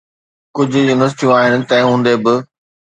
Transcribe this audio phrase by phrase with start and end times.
[0.55, 2.33] ڪجهه يونيورسٽيون آهن، تنهن هوندي به.